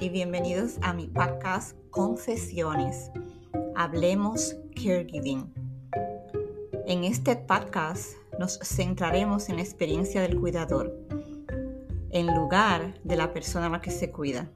[0.00, 3.10] y bienvenidos a mi podcast Confesiones.
[3.74, 5.52] Hablemos Caregiving.
[6.86, 10.94] En este podcast nos centraremos en la experiencia del cuidador,
[12.10, 14.48] en lugar de la persona a la que se cuida.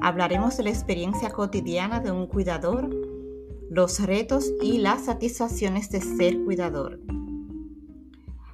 [0.00, 2.88] Hablaremos de la experiencia cotidiana de un cuidador,
[3.70, 7.00] los retos y las satisfacciones de ser cuidador.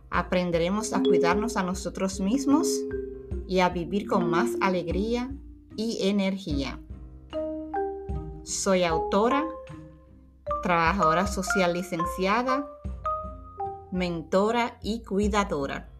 [0.08, 2.68] Aprenderemos a cuidarnos a nosotros mismos
[3.52, 5.30] y a vivir con más alegría
[5.76, 6.80] y energía.
[8.44, 9.44] Soy autora,
[10.62, 12.66] trabajadora social licenciada,
[13.90, 15.90] mentora y cuidadora.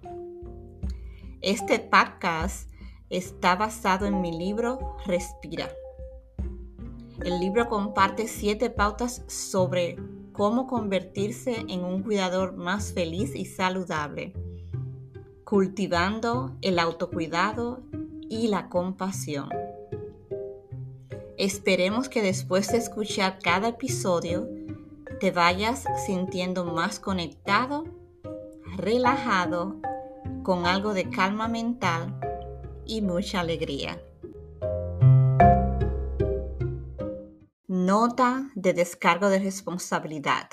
[1.43, 2.71] Este podcast
[3.11, 5.69] está basado en mi libro Respira.
[7.23, 9.99] El libro comparte siete pautas sobre
[10.33, 14.33] cómo convertirse en un cuidador más feliz y saludable
[15.53, 17.83] cultivando el autocuidado
[18.31, 19.51] y la compasión.
[21.37, 24.49] Esperemos que después de escuchar cada episodio
[25.21, 27.85] te vayas sintiendo más conectado,
[28.79, 29.77] relajado,
[30.43, 32.19] con algo de calma mental
[32.87, 34.03] y mucha alegría.
[37.67, 40.49] Nota de descargo de responsabilidad.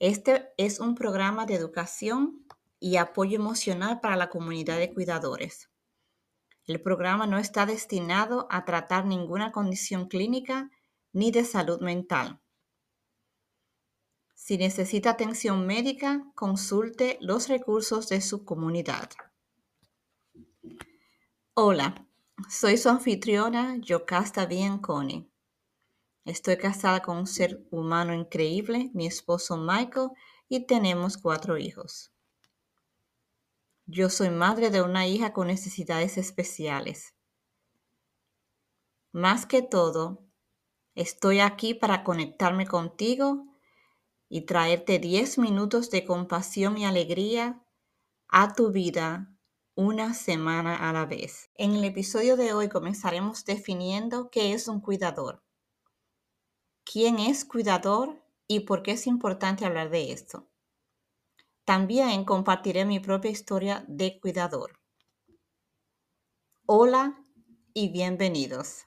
[0.00, 2.44] Este es un programa de educación
[2.84, 5.70] y apoyo emocional para la comunidad de cuidadores.
[6.66, 10.70] El programa no está destinado a tratar ninguna condición clínica
[11.10, 12.42] ni de salud mental.
[14.34, 19.08] Si necesita atención médica, consulte los recursos de su comunidad.
[21.54, 22.06] Hola,
[22.50, 25.32] soy su anfitriona Yocasta Bianconi.
[26.26, 30.10] Estoy casada con un ser humano increíble, mi esposo Michael,
[30.50, 32.13] y tenemos cuatro hijos.
[33.86, 37.14] Yo soy madre de una hija con necesidades especiales.
[39.12, 40.24] Más que todo,
[40.94, 43.46] estoy aquí para conectarme contigo
[44.30, 47.62] y traerte 10 minutos de compasión y alegría
[48.28, 49.36] a tu vida
[49.74, 51.50] una semana a la vez.
[51.54, 55.44] En el episodio de hoy comenzaremos definiendo qué es un cuidador,
[56.90, 60.48] quién es cuidador y por qué es importante hablar de esto.
[61.64, 64.78] También compartiré mi propia historia de cuidador.
[66.66, 67.18] Hola
[67.72, 68.86] y bienvenidos.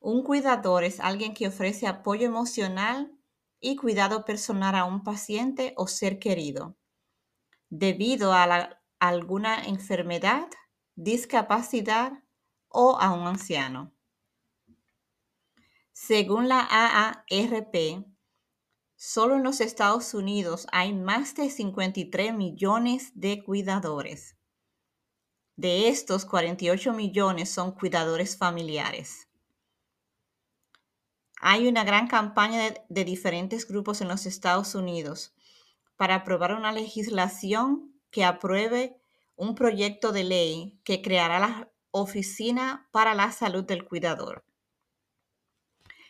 [0.00, 3.10] Un cuidador es alguien que ofrece apoyo emocional
[3.58, 6.76] y cuidado personal a un paciente o ser querido
[7.70, 10.46] debido a, alguna enfermedad,
[10.94, 12.12] discapacidad
[12.68, 13.94] o a un anciano.
[15.92, 18.04] Según la AARP,
[19.02, 24.36] Solo en los Estados Unidos hay más de 53 millones de cuidadores.
[25.56, 29.26] De estos, 48 millones son cuidadores familiares.
[31.40, 35.32] Hay una gran campaña de, diferentes grupos en los Estados Unidos
[35.96, 39.00] para aprobar una legislación que apruebe
[39.34, 44.44] un proyecto de ley que creará la Oficina para la Salud del Cuidador.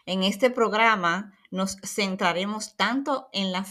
[0.07, 3.67] En este programa nos centraremos tanto en, la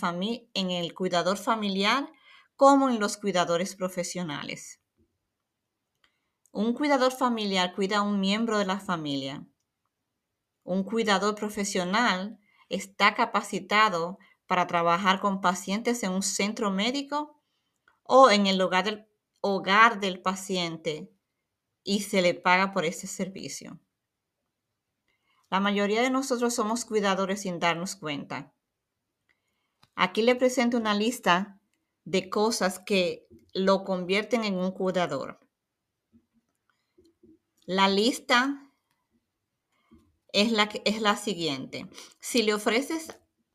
[0.54, 2.10] en el cuidador familiar
[2.56, 4.80] como en los cuidadores profesionales.
[6.52, 9.46] Un cuidador familiar cuida a un miembro de la familia.
[10.64, 17.40] Un cuidador profesional está capacitado para trabajar con pacientes en un centro médico
[18.04, 19.08] o en el hogar del,
[19.42, 21.12] hogar del paciente
[21.84, 23.80] y se le paga por ese servicio.
[25.50, 28.54] La mayoría de nosotros somos cuidadores sin darnos cuenta.
[29.96, 31.60] Aquí le presento una lista
[32.06, 35.40] de cosas que lo convierten en un cuidador.
[37.66, 38.72] La lista
[40.32, 41.90] es la, siguiente.
[42.20, 42.56] Si le,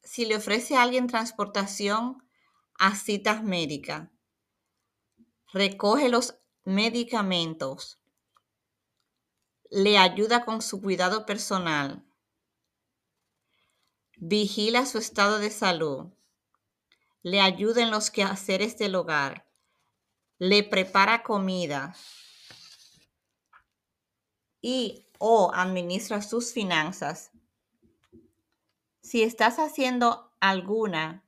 [0.03, 2.19] si le ofrece a alguien transportación
[2.79, 4.11] a citas médicas,
[5.53, 8.01] recoge los medicamentos,
[9.71, 12.05] le ayuda con su cuidado personal,
[14.17, 16.13] vigila su estado de salud,
[17.23, 19.49] le ayuda en los quehaceres del hogar,
[20.39, 21.95] le prepara comida
[24.61, 27.31] y o administra sus finanzas.
[29.03, 31.25] Si estás haciendo alguna,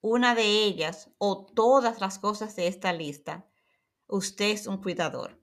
[0.00, 3.46] una de ellas o todas las cosas de esta lista,
[4.06, 5.39] usted es un cuidador.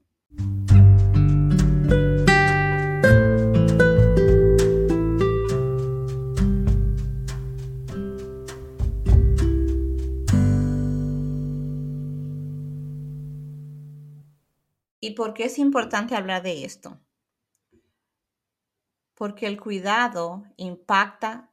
[15.18, 17.00] Por qué es importante hablar de esto?
[19.14, 21.50] Porque el cuidado impacta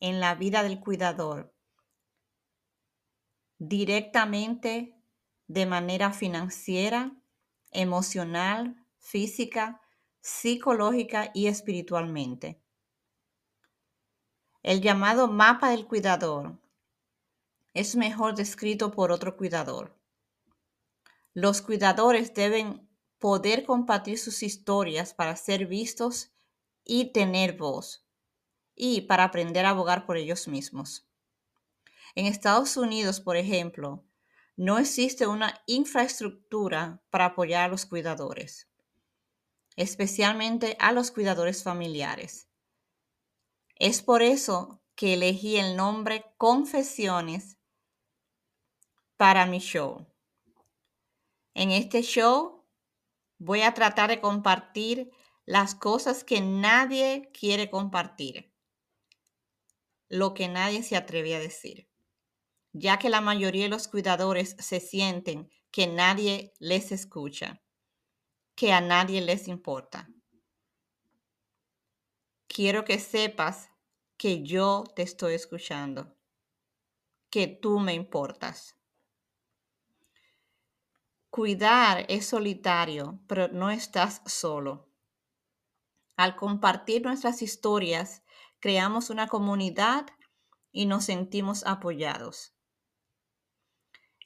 [0.00, 1.54] en la vida del cuidador
[3.58, 4.98] directamente
[5.46, 7.14] de manera financiera,
[7.70, 9.82] emocional, física,
[10.20, 12.62] psicológica y espiritualmente.
[14.62, 16.58] El llamado mapa del cuidador
[17.74, 19.94] es mejor descrito por otro cuidador.
[21.34, 22.85] Los cuidadores deben
[23.18, 26.32] poder compartir sus historias para ser vistos
[26.84, 28.06] y tener voz,
[28.74, 31.06] y para aprender a abogar por ellos mismos.
[32.14, 34.04] En Estados Unidos, por ejemplo,
[34.56, 38.68] no existe una infraestructura para apoyar a los cuidadores,
[39.76, 42.48] especialmente a los cuidadores familiares.
[43.74, 47.58] Es por eso que elegí el nombre Confesiones
[49.18, 50.06] para mi show.
[51.52, 52.55] En este show
[53.38, 55.10] voy a tratar de compartir
[55.44, 58.52] las cosas que nadie quiere compartir,
[60.08, 61.88] lo que nadie se atreve a decir,
[62.72, 67.62] ya que la mayoría de los cuidadores se sienten que nadie les escucha,
[68.54, 70.08] que a nadie les importa.
[72.48, 73.68] Quiero que sepas
[74.16, 76.16] que yo te estoy escuchando,
[77.30, 78.75] que tú me importas.
[81.36, 84.88] Cuidar es solitario, pero no estás solo.
[86.16, 88.22] Al compartir nuestras historias,
[88.58, 90.06] creamos una comunidad
[90.72, 92.54] y nos sentimos apoyados.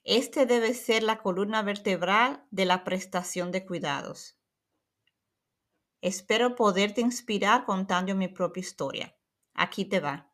[0.05, 4.39] Este debe ser la columna vertebral de la prestación de cuidados.
[6.03, 9.17] Espero poderte inspirar contando mi propia historia.
[9.55, 10.33] Aquí te va.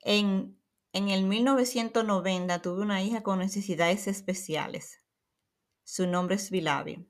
[0.00, 0.58] En,
[0.94, 4.97] en el 1990 tuve una hija con necesidades especiales.
[5.90, 7.08] Su nombre es Vilavi.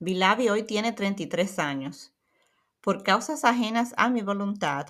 [0.00, 2.12] Vilavi hoy tiene 33 años.
[2.80, 4.86] Por causas ajenas a mi voluntad,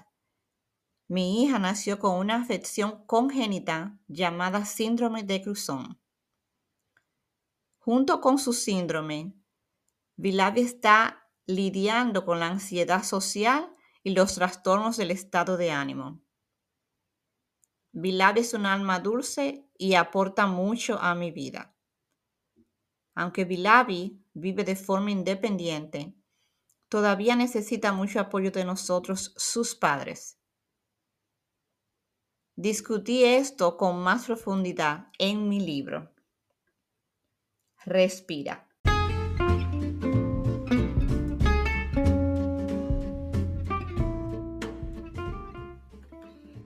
[1.09, 6.00] mi hija nació con una afección congénita llamada síndrome de Cruzón.
[7.81, 9.35] Junto con su síndrome,
[10.17, 16.23] Vilavi está lidiando con la ansiedad social y los trastornos del estado de ánimo.
[17.93, 21.73] Vilavi es un alma dulce y aporta mucho a mi vida.
[23.14, 26.14] Aunque Vilavi vive de forma independiente,
[26.88, 30.38] todavía necesita mucho apoyo de nosotros, sus padres.
[32.55, 36.12] Discutí esto con más profundidad en mi libro.
[37.85, 38.69] Respira.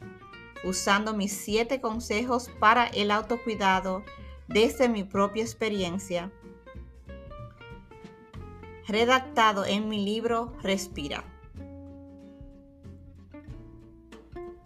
[0.62, 4.04] usando mis siete consejos para el autocuidado
[4.48, 6.30] desde mi propia experiencia,
[8.86, 11.24] redactado en mi libro Respira.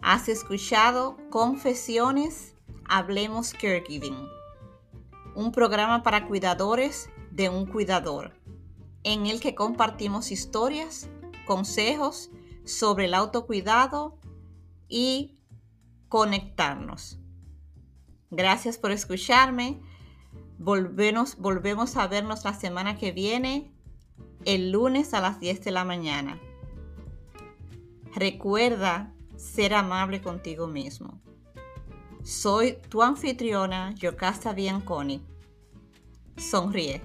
[0.09, 2.55] Has escuchado Confesiones,
[2.87, 4.15] Hablemos Caregiving,
[5.35, 8.31] un programa para cuidadores de un cuidador,
[9.03, 11.09] en el que compartimos historias,
[11.45, 12.31] consejos
[12.63, 14.17] sobre el autocuidado
[14.87, 15.41] y
[16.07, 17.19] conectarnos.
[18.31, 19.81] Gracias por escucharme.
[20.57, 23.73] Volvemos, volvemos a vernos la semana que viene,
[24.45, 26.39] el lunes a las 10 de la mañana.
[28.15, 31.21] Recuerda ser amable contigo mismo.
[32.23, 35.21] Soy tu anfitriona, Yocasta Bianconi.
[36.35, 37.01] Sonríe.